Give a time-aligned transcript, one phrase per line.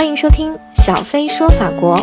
[0.00, 2.02] 欢迎收听小飞说法国，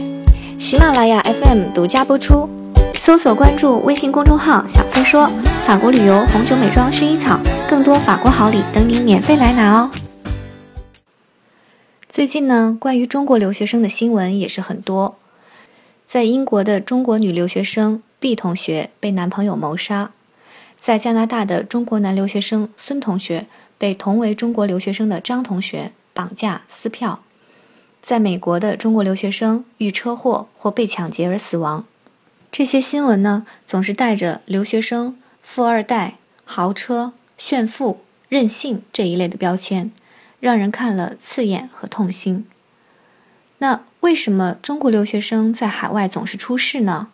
[0.59, 2.47] 喜马拉雅 FM 独家播出。
[2.93, 5.27] 搜索关注微信公众号“小飞说
[5.65, 9.89] 法国旅游、红酒、美妆、薰衣草”，更多法国好礼等你免费来拿哦。
[12.07, 15.17] 最近呢，关于中国留学生的新闻也是很多。
[16.05, 20.11] 在英国的中国女留学生 B 同学被男朋友谋杀，
[20.79, 23.47] 在加拿大的中国男留学生孙同学
[23.79, 27.21] 被同为中国留学生的张同学绑架撕票。
[28.07, 31.83] 在美国的中国留学生遇车祸或被抢劫而死亡，
[32.49, 36.15] 这些新闻呢，总是带着留学生、富二代、
[36.45, 39.91] 豪车、炫富、任性这一类的标签，
[40.39, 42.47] 让人看了刺眼和痛心。
[43.57, 47.09] 那为什么中国留学生在海外总是出事呢？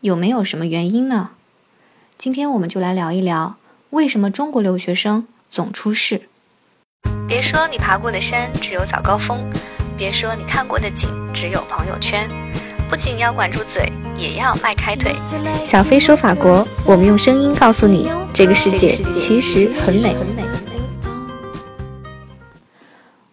[0.00, 1.32] 有没有什么原因呢？
[2.16, 3.58] 今天我们就来聊一聊，
[3.90, 6.22] 为什么中国留学生总出事。
[7.28, 9.38] 别说你爬过的山只有早高峰。
[10.02, 12.28] 别说你看过的景只有朋友圈，
[12.90, 13.84] 不仅要管住嘴，
[14.18, 15.14] 也要迈开腿。
[15.64, 20.16] 小飞说法国，我们用声音告诉你，这个世界其实很美。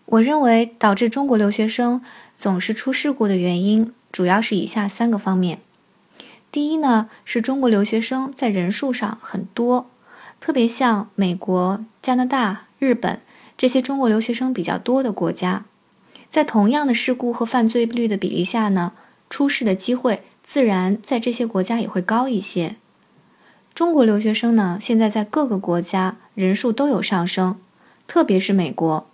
[0.05, 2.03] 我认为导致中国留学生
[2.37, 5.61] 总是出事故的原因，主要是以下三个方面。
[6.51, 9.89] 第一呢，是中国留学生在人数上很多，
[10.39, 13.19] 特别像美国、加拿大、日本
[13.57, 15.65] 这些中国留学生比较多的国家。
[16.29, 18.93] 在同样的事故和犯罪率的比例下呢，
[19.29, 22.75] 出事的机会自然在这些国家也会高一些。
[23.73, 27.57] 中国留学生呢，现在在各个国家人数都有上升，
[28.07, 29.07] 特别是美国。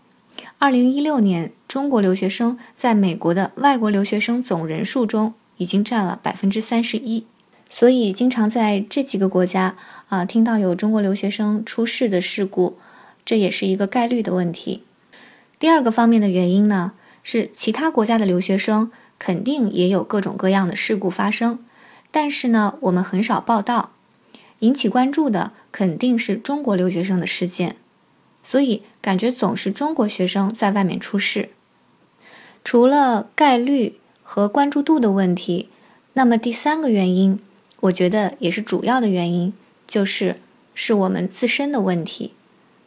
[0.57, 7.25] 二零一六年，中国留学生在美国的外国留学生总人数中已经占了百分之三十一，
[7.69, 9.77] 所以经常在这几个国家
[10.09, 12.77] 啊听到有中国留学生出事的事故，
[13.23, 14.83] 这也是一个概率的问题。
[15.57, 16.91] 第二个方面的原因呢？
[17.27, 21.57] 是其他国家的留学生肯定也有各种各样的事故发生，
[22.11, 23.89] 但是呢，我们很少报道，
[24.59, 27.77] 引起关注的肯定是中国留学生的事件，
[28.43, 31.49] 所以感觉总是中国学生在外面出事。
[32.63, 35.69] 除了概率和关注度的问题，
[36.13, 37.39] 那么第三个原因，
[37.79, 39.51] 我觉得也是主要的原因，
[39.87, 40.39] 就是
[40.75, 42.33] 是我们自身的问题。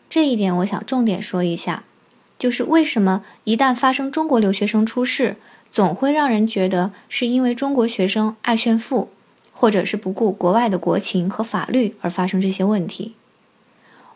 [0.09, 1.83] 这一点我想重点说一下。
[2.39, 5.37] 就是为什么一旦发生中国留学生出事，
[5.73, 9.11] 总会让人觉得是因为中国学生爱炫富，
[9.53, 13.15] 或者是不顾国外的国情和法律而发生这些问题？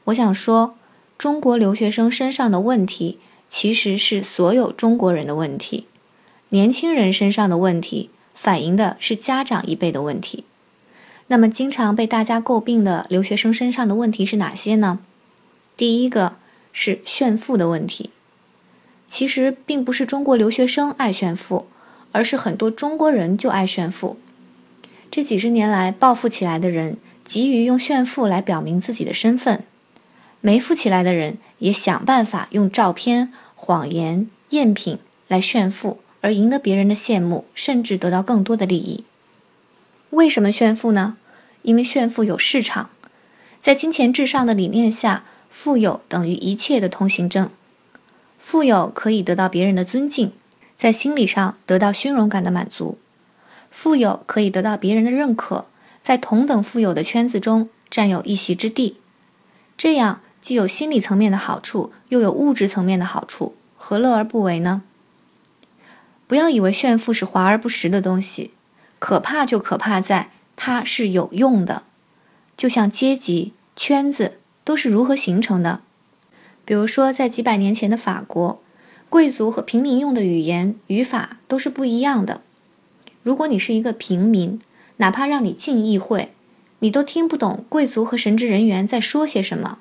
[0.04, 0.76] 我想说，
[1.18, 3.18] 中国留学生身上的问题
[3.48, 5.88] 其实是所有中国人的问题。
[6.50, 10.44] 年轻人身上的问题反映的是家长一辈的问题。
[11.26, 15.00] 那么，经常被大家诟病的留学生身上的问题是哪些呢？
[15.76, 16.36] 第一个。
[16.72, 18.10] 是炫富的问题，
[19.08, 21.66] 其实并不是中国留学生爱炫富，
[22.12, 24.16] 而是很多中国人就爱炫富。
[25.10, 29.64] 这几十年来，暴富起来的人急于用炫富来表明自己的身份，
[30.40, 39.04] 没富起来的人也想办法用照片、谎言、赝品来炫富，而赢得别人的羡慕，甚至得到更多的利益。
[40.08, 41.18] 为什么炫富呢？
[41.60, 42.88] 因为炫富有市场，
[43.60, 45.24] 在金钱至上的理念下。
[45.54, 47.50] 富有等于一切的通行证，
[48.38, 50.32] 富有可以得到别人的尊敬，
[50.76, 52.96] 在心理上得到虚荣感的满足；
[53.70, 55.66] 富有可以得到别人的认可，
[56.00, 58.96] 在同等富有的圈子中占有一席之地。
[59.76, 64.82] 这样既有心理层面的好处，又有物质层面的好处，何乐而不为呢？
[66.26, 68.52] 不要以为炫富是华而不实的东西，
[68.98, 71.82] 可怕就可怕在它是有用的，
[72.56, 74.38] 就像阶级圈子。
[74.64, 75.82] 都是如何形成的？
[76.64, 78.62] 比如说，在几百年前的法国，
[79.08, 82.40] 贵族和平民用的语言语法都是不一样的。
[83.22, 84.60] 如果你是一个平民，
[84.98, 86.32] 哪怕让你进议会，
[86.78, 89.78] 你都听不懂贵族和神职人员在说些什么。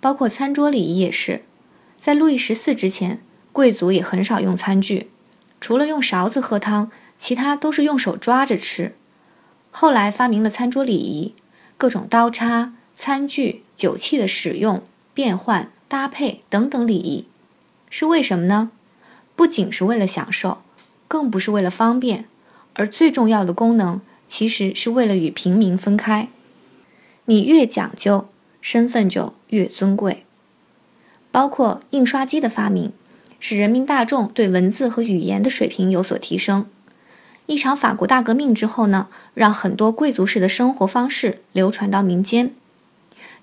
[0.00, 1.42] 包括餐桌礼仪也是，
[1.98, 3.20] 在路易十四之前，
[3.52, 5.10] 贵族也很少用餐具，
[5.60, 8.94] 除了用勺子喝汤，其他都是用手抓着吃。
[9.70, 11.34] 后来发明了餐桌礼仪，
[11.78, 12.74] 各种刀叉。
[12.96, 14.82] 餐具、酒器的使用、
[15.12, 17.26] 变换、搭配等等礼仪，
[17.90, 18.70] 是为什么呢？
[19.36, 20.62] 不仅是为了享受，
[21.06, 22.24] 更不是为了方便，
[22.72, 26.30] 而最重要的功能，其实是为了与平民分开。
[27.26, 28.28] 你越讲究，
[28.62, 30.24] 身份就越尊贵。
[31.30, 32.92] 包括印刷机的发明，
[33.38, 36.66] 使人民大众对文字和语言的水平有所提升。
[37.44, 42.54] 一场法国大革命之后呢，让很多贵族式的生活方式流传到民间。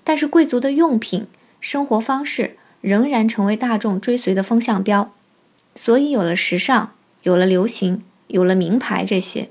[0.04, 1.26] 但是贵族的用品、
[1.60, 5.12] 生活方式仍然成为大众追随的风向标。
[5.74, 6.92] 所以有了时尚，
[7.22, 9.48] 有了流行，有了名牌这些。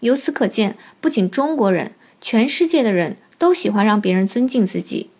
[0.00, 5.10] 由此可见，不仅中国人，全世界的人都喜欢让别人尊敬自己，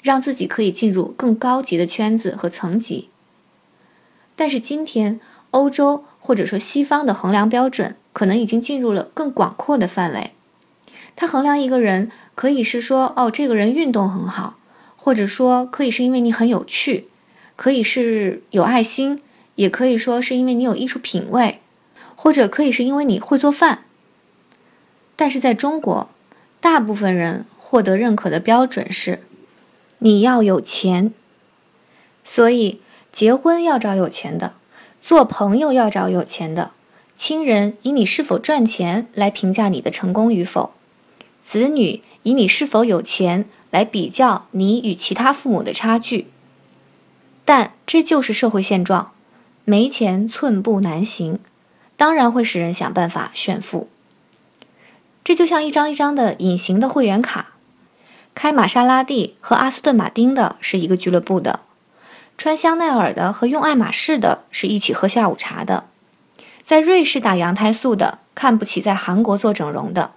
[0.00, 3.08] 让自己可以进入更高级的圈子和层级。
[4.34, 5.20] 但是今天，
[5.50, 10.32] 欧洲或者说西方的衡量标准，可能已经进入了更广阔的范围。
[11.20, 14.56] 他衡量一个人，可以是说，哦，这个人运动很好，
[14.94, 17.08] 或者说可以是因为你很有趣，
[17.56, 19.20] 可以是有爱心，
[19.56, 21.58] 也可以说是因为你有艺术品味，
[22.14, 23.82] 或者可以是因为你会做饭。
[25.16, 26.08] 但是在中国，
[26.60, 29.24] 大部分人获得认可的标准是，
[29.98, 31.12] 你要有钱。
[32.22, 32.80] 所以
[33.10, 34.54] 结婚要找有钱的，
[35.00, 36.70] 做朋友要找有钱的，
[37.16, 40.74] 亲人以你是否赚钱来评价你的成功与否，
[41.50, 46.26] 子女以你是否有钱来比较你与其他父母的差距。
[47.46, 49.12] 但这就是社会现状，
[49.64, 51.38] 没钱寸步难行，
[51.96, 53.88] 当然会使人想办法炫富。
[55.24, 57.54] 这就像一张一张的隐形的会员卡，
[58.34, 61.60] 开玛莎拉蒂和阿斯顿马丁的是一个俱乐部的，
[62.36, 65.84] 穿香奈儿的和用爱马仕的是一起喝下午茶的，
[66.62, 70.12] 在瑞士打羊胎素的看不起在韩国做整容的。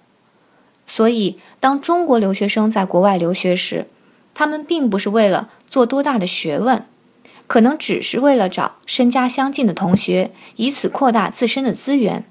[0.94, 3.88] 所以，当中国留学生在国外留学时，
[4.34, 6.86] 他们并不是为了做多大的学问，
[7.48, 12.26] 可能只是为了找身家相近的同学，以此扩大自身的资源。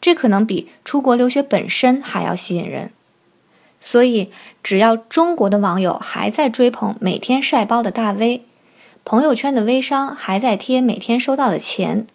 [0.00, 2.90] 这可能比出国留学本身还要吸引人，
[3.78, 4.30] 所以
[4.62, 8.46] 只要中国的网友还在追捧每天晒包的大 V，
[9.04, 12.06] 朋友圈的微商还在贴每天收到的钱，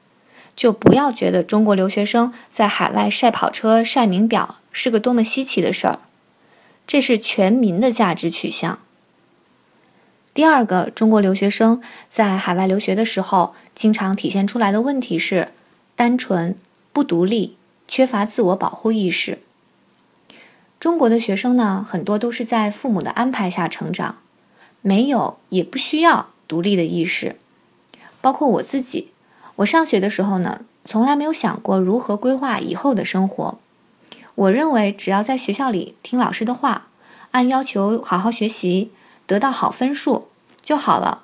[0.55, 5.99] 就不要觉得中国留学生在海外晒跑车、晒名表是个多么稀奇的事儿，
[6.87, 8.79] 这是全民的价值取向。
[10.33, 15.49] 第二个，中国留学生在海外留学的时候，经常体现出来的问题是
[15.97, 16.57] 单纯
[16.93, 17.57] 不独立。
[17.89, 19.39] 缺乏自我保护意识。
[20.79, 24.19] 中国的学生呢，很多都是在父母的安排下成长，
[24.81, 27.35] 没有也不需要独立的意识。
[28.21, 29.11] 包括我自己，
[29.57, 33.59] 我上学的时候呢，从来没有想过如何规划以后的生活。
[34.39, 36.87] 我认为，只要在学校里听老师的话，
[37.31, 38.89] 按要求好好学习，
[39.27, 40.29] 得到好分数
[40.63, 41.23] 就好了。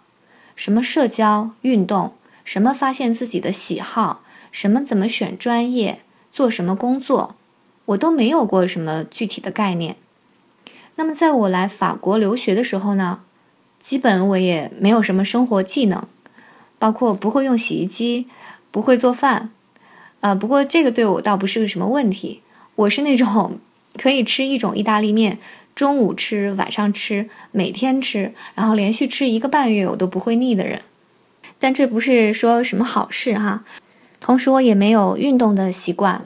[0.57, 2.13] 什么社交、运动，
[2.43, 4.21] 什么发现自己的喜好，
[4.51, 6.01] 什么怎么选专业。
[6.33, 7.35] 做什么工作，
[7.85, 9.95] 我都没有过什么具体的概念。
[10.95, 13.21] 那么，在我来法国留学的时候呢，
[13.79, 16.05] 基本我也没有什么生活技能，
[16.77, 18.27] 包括不会用洗衣机，
[18.71, 19.51] 不会做饭。
[20.19, 22.41] 呃，不过这个对我倒不是个什么问题。
[22.75, 23.59] 我是那种
[23.97, 25.39] 可以吃一种意大利面，
[25.73, 30.81] 中午吃，晚上吃，每天吃，然后连续吃一个半月我都不会腻的人。
[31.57, 33.63] 但这不是说什么好事哈。
[34.19, 36.25] 同时，我也没有运动的习惯，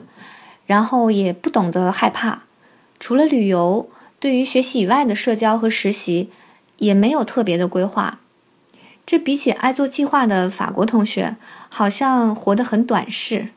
[0.66, 2.42] 然后也不懂得害怕。
[2.98, 3.88] 除了旅游，
[4.18, 6.30] 对于学习以外的社交和实习，
[6.78, 8.18] 也没有特别的规划。
[9.06, 11.36] 这比起爱做计划的法国同学，
[11.68, 13.48] 好像活得很短视。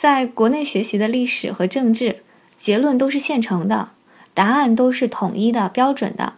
[0.00, 2.22] 在国内学习的历史和政治，
[2.56, 3.90] 结论都是现成的，
[4.32, 6.36] 答案都是统一的标准的，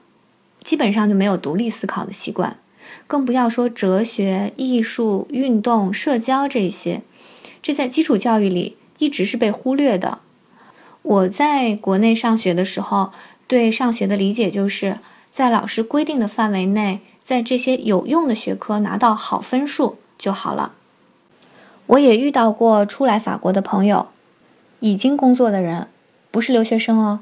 [0.58, 2.58] 基本上就没有独立思考的习惯。
[3.06, 7.02] 更不要说哲学、艺术、运动、社交这些，
[7.62, 10.18] 这在基础教育里一直是被忽略的。
[11.02, 13.12] 我在国内上学的时候，
[13.46, 14.98] 对上学的理解就是
[15.30, 20.74] 在老师规定的范围内，在这些有用的学科拿到好分数就好了。
[21.86, 24.08] 我也遇到过初来法国的朋友，
[24.80, 25.88] 已经工作的人，
[26.30, 27.20] 不是留学生哦，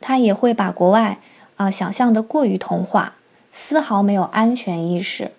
[0.00, 1.20] 他也会把国外
[1.56, 3.14] 啊想象的过于童话。
[3.56, 5.30] 丝毫没有安全意识。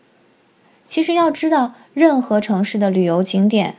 [0.88, 3.76] 其实要知道，任何城市的旅游景点、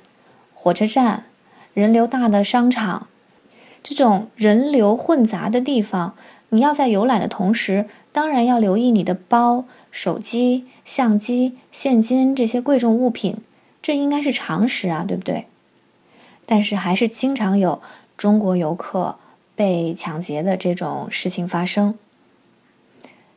[0.53, 1.25] 火车站、
[1.73, 3.07] 人流大的商场，
[3.83, 6.15] 这种人流混杂的地方，
[6.51, 13.39] 你要在游览的同时，当然要留意你的包、手机、相机、现金这些贵重物品，
[13.87, 15.47] 这应该是常识啊，对不对？
[16.45, 17.81] 但是还是经常有
[18.17, 19.15] 中国游客
[19.55, 21.97] 被抢劫的这种事情发生。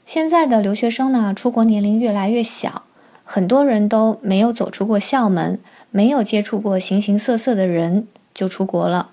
[0.07, 2.81] 现在的留学生呢，出国年龄越来越小，
[3.23, 5.59] 很多人都没有走出过校门，
[5.91, 9.11] 没有接触过形形色色的人就出国了。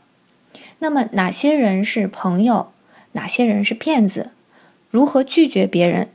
[0.79, 2.73] 那么哪些人是朋友，
[3.13, 4.31] 哪些人是骗子，
[4.89, 6.09] 如何拒绝别人，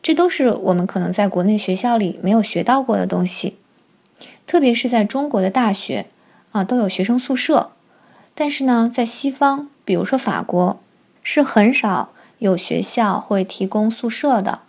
[0.00, 3.56] 这都是我们可能在国内学校里没有学到过的东西。
[4.48, 6.06] 特别是在中国的大学
[6.50, 7.70] 啊，都有学生宿舍，
[8.34, 10.80] 但是呢，在西方，比如说法国，
[11.22, 12.10] 是很少。
[12.38, 14.60] 有学校会提供宿舍的，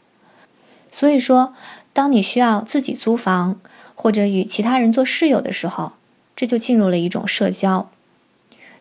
[0.91, 1.53] 所以说，
[1.93, 3.59] 当你需要自己租房，
[3.93, 5.91] 或者与其他人做室友的时候，
[6.35, 7.87] 这就进入了一种社交。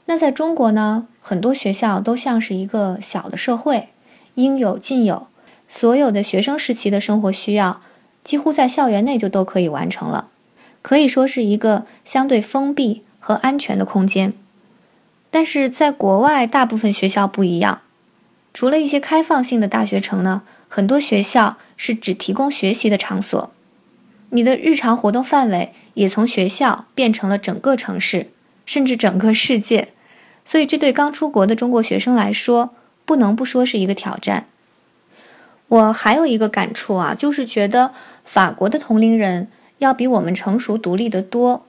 [0.07, 3.91] 那在中国呢，很多学校都像是一个小的社会，
[4.37, 5.29] 应有尽有，
[5.69, 7.83] 所有的学生时期的生活需要，
[8.25, 10.31] 几乎在校园内就都可以完成了，
[10.83, 14.33] 可以说是一个相对封闭和安全的空间。
[15.31, 17.83] 但是在国外，大部分学校不一样。
[18.55, 23.53] 除了一些开放性的大学城呢，很多学校是只提供学习的场所，
[24.31, 28.31] 你的日常活动范围也从学校变成了整个城市，
[28.65, 29.89] 甚至整个世界。
[30.45, 32.71] 所以，这对刚出国的中国学生来说，
[33.05, 34.47] 不能不说是一个挑战。
[35.69, 37.93] 我还有一个感触啊，就是觉得
[38.25, 41.65] 法国的同龄人要比我们成熟独立得多。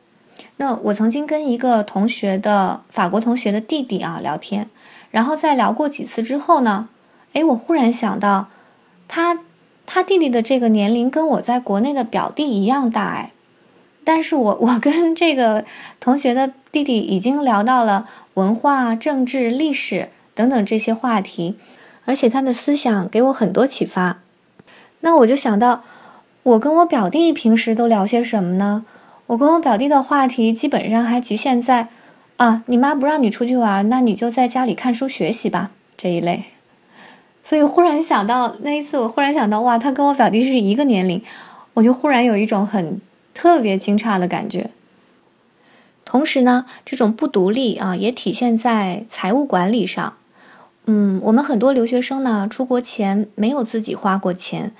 [0.57, 4.69] 那我曾经跟一个同学的法国同学的弟弟啊聊天。
[5.11, 6.87] 然后在聊过几次之后呢，
[7.33, 8.49] 哎，我忽然想到，
[9.07, 9.39] 他
[9.85, 13.31] 他弟弟的这个年龄跟我在国内的表弟一样大哎，
[14.03, 15.65] 但是我 我跟这个
[15.99, 21.57] 同学的弟弟已经聊到了文化、政治、历史等等这些话题，
[22.05, 24.19] 而且他的思想给我很多启发。
[24.99, 25.83] 那我就想到，
[26.49, 28.83] 我跟我表弟平时都聊些什么呢？
[29.27, 31.89] 我跟我表弟的话题基本上还局限在。
[32.37, 36.45] 啊，你妈不让你出去玩，那你就在家里看书学习吧，这一类。
[37.43, 41.21] 所以忽然想到那一次，我忽然想到，哇，他跟我表弟是一个年龄，
[41.73, 43.01] 我就忽然有一种很
[43.33, 44.71] 特别惊诧的感觉。
[46.05, 50.13] 同时呢，这种不独立啊，也体现在财务管理上。
[50.85, 54.71] 嗯，我们很多留学生呢，出国前没有自己花过钱，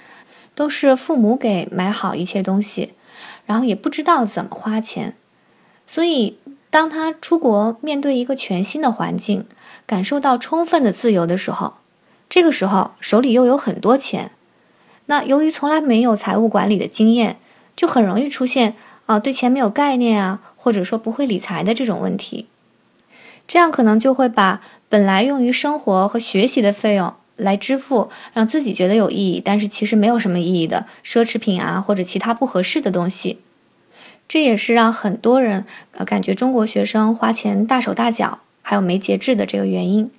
[0.59, 2.91] 都是父母给买好一切东西，
[3.45, 5.15] 然后也不知道怎么花钱，
[5.87, 6.37] 所以。
[6.71, 9.43] 当他出国面对一个全新的环境，
[9.87, 11.77] 感受到充分的自由的时候，
[12.29, 14.29] 这个时候手里又有很多钱，
[15.07, 17.39] 那由于从来没有财务管理的经验，
[17.75, 18.75] 就很容易出现
[19.07, 22.45] 啊对钱没有概念啊，或者说不会理财的这种问题，
[23.47, 33.39] 这样可能就会把本来用于生活和学习的费用来支付让自己觉得有意义，但是其实没有什么意义的奢侈品啊或者其他不合适的东西。
[34.27, 40.11] 这也是让很多人呃感觉中国学生花钱大手大脚，还有没节制的这个原因。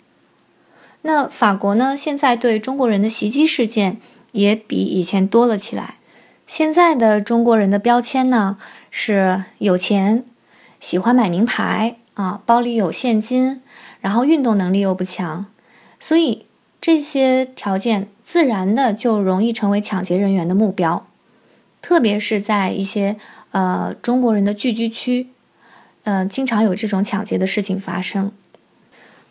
[1.02, 3.98] 那法国呢，现在对中国人的袭击事件
[4.32, 5.94] 也比以前多了起来。
[6.46, 8.58] 现在的中国人的标签呢
[8.90, 10.24] 是有钱，
[10.80, 13.62] 喜欢买名牌啊，包里有现金，
[14.00, 15.46] 然后运动能力又不强，
[16.00, 16.46] 所以
[16.80, 21.06] 这些条件自然的就容易成为抢劫人员的目标，
[21.82, 23.16] 特别是在一些。
[23.52, 25.26] 呃，中国人的聚居区，
[26.04, 28.30] 嗯，经常有这种抢劫的事情发生。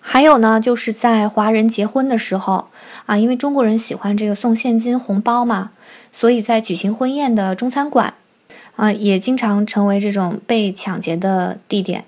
[0.01, 2.67] 还有呢，就是在华人结婚的时候
[3.05, 5.71] 啊，因为中国人喜欢这个送现金红包嘛，
[6.11, 8.15] 所以在举行婚宴的中餐馆
[8.75, 12.03] 啊，也经常成为这种被抢劫的地点。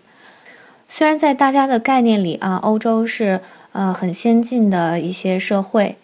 [0.89, 3.39] 虽然在大家的概念里啊，欧洲是
[3.71, 5.97] 呃很先进的一些社会，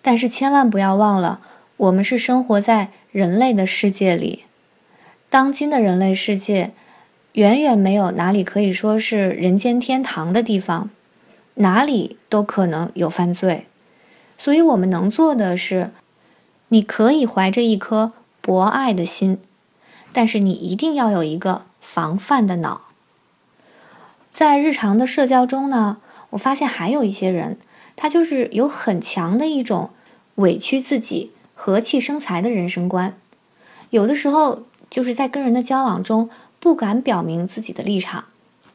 [0.00, 1.40] 但是千万不要忘了，
[1.76, 4.44] 我们是生活在人类的世界里。
[5.28, 6.72] 当今的人类世界，
[7.32, 10.90] 远远没有哪里可以说是人间天堂的地方，
[11.54, 13.66] 哪里都可能有犯罪。
[14.36, 15.90] 所以，我们能做的是，
[16.68, 19.38] 你可以怀着一颗博爱的心，
[20.12, 22.88] 但是你一定要有一个防范的脑。
[24.32, 25.98] 在日常的社交中呢，
[26.32, 27.56] 我发现还有一些人，
[27.96, 29.88] 他就是有很强的一种
[30.34, 33.16] 委屈自己、和气生财的人生观，
[33.90, 34.64] 有的时候。
[34.92, 36.28] 就是在跟人的交往中，
[36.60, 38.26] 不敢表明自己的立场，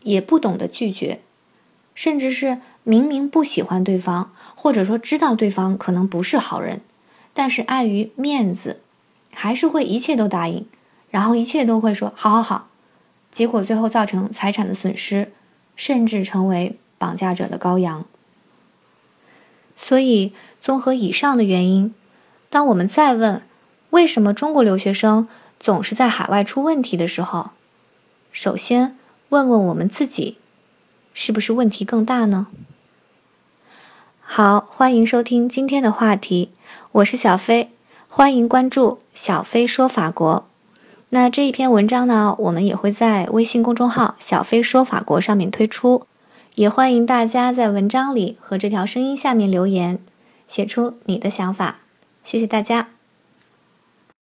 [0.01, 1.19] 也不懂得拒绝，
[1.93, 6.81] 甚至是明明不喜欢对方，或者说知道对方可能不是好人，
[7.35, 8.81] 但是碍于面子，
[9.31, 10.65] 还是会一切都答应，
[11.11, 12.69] 然后一切都会说好好好，
[13.31, 15.31] 结果最后造成财产的损失，
[15.75, 18.05] 甚至成为绑架者的羔羊。
[19.75, 21.93] 所以，综合以上的原因，
[22.49, 23.43] 当我们再问
[23.91, 25.27] 为什么中国留学生，
[25.59, 27.51] 总是在海外出问题的时候，
[28.31, 28.97] 首先
[29.29, 30.37] 问问我们自己，
[31.13, 32.47] 是不是问题更大呢？
[34.21, 36.51] 好，欢迎收听今天的话题，
[36.91, 37.71] 我是小飞，
[38.09, 40.45] 欢迎关注小飞说法国。
[41.09, 46.05] 那这一篇文章呢，我们也会在微信公众号“小飞说法国”上面推出，
[46.57, 49.99] 也欢迎大家在文章里和这条声音下面留言，
[50.47, 51.81] 写出你的想法。
[52.23, 52.96] 谢谢大家。